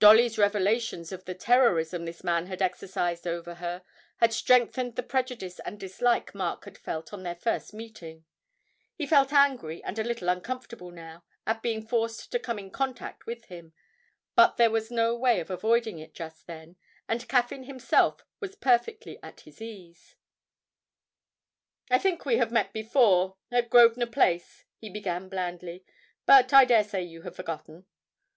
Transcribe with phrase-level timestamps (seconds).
[0.00, 3.84] Dolly's revelations of the terrorism this man had exercised over her
[4.16, 8.24] had strengthened the prejudice and dislike Mark had felt on their first meeting;
[8.96, 13.26] he felt angry and a little uncomfortable now, at being forced to come in contact
[13.26, 13.72] with him,
[14.34, 16.74] but there was no way of avoiding it just then,
[17.06, 20.16] and Caffyn himself was perfectly at his ease.
[21.92, 25.84] 'I think we have met before at Grosvenor Place,' he began blandly;
[26.26, 27.86] 'but I dare say you have forgotten.'